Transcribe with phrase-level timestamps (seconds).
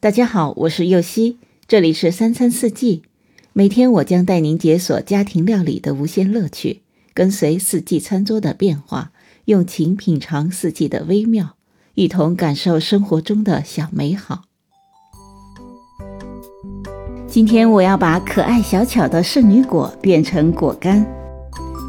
[0.00, 3.02] 大家好，我是右希，这里是三餐四季。
[3.52, 6.82] 每天我将带您解锁家庭料理的无限乐趣，
[7.12, 9.10] 跟随四季餐桌的变化，
[9.46, 11.56] 用情品尝四季的微妙，
[11.94, 14.42] 一同感受生活中的小美好。
[17.26, 21.04] 今天我要把可爱小巧的圣女果变成果干。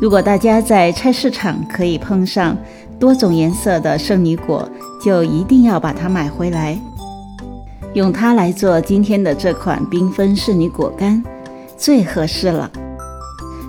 [0.02, 2.58] 如果大家在菜市场可以碰上
[3.00, 4.68] 多种颜色的圣女果，
[5.00, 6.82] 就一定要把它买回来。
[7.94, 11.24] 用它来做今天的这款缤纷圣女果干，
[11.76, 12.70] 最合适了。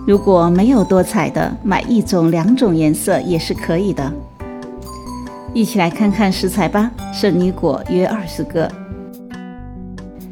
[0.07, 4.13] 如果没有多彩的，买一种、两种颜色也是可以的。
[5.55, 6.91] 一起来看看食材吧。
[7.13, 8.71] 圣女果约二十个。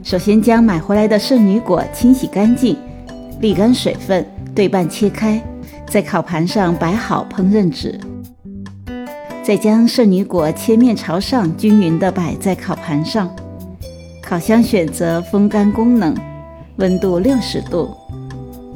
[0.02, 2.77] 首先将买回来的圣女果清洗干净，
[3.41, 4.24] 沥干水分，
[4.55, 5.43] 对半切开，
[5.87, 7.98] 在烤盘上摆好烹饪纸。
[9.43, 13.29] 再将圣女果切面朝上，均匀地摆在烤盘上。
[14.28, 16.14] 烤箱选择风干功能，
[16.77, 17.88] 温度六十度，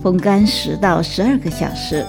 [0.03, 2.07] 风干十到十二个小时，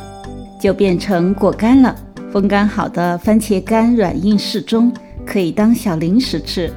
[0.61, 1.93] 就变成果干了。
[2.31, 4.93] 风干好的番茄干软硬适中，
[5.25, 6.71] 可以当小零食吃，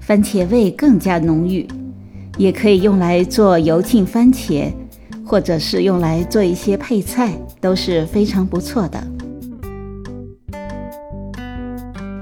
[0.00, 1.64] 番茄味更加浓郁，
[2.36, 4.72] 也可以用来做油浸番茄，
[5.24, 9.00] 或者是用来做一些配菜，都是非常不错的。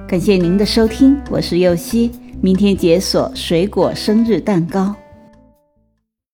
[0.07, 2.11] 感谢您的收听，我是右希。
[2.41, 4.95] 明天解锁水果生日蛋糕。